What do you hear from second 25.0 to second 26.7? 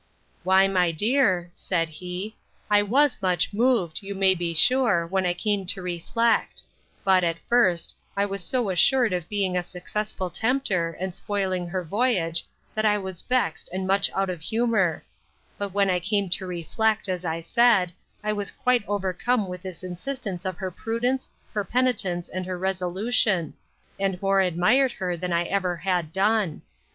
than I ever had done.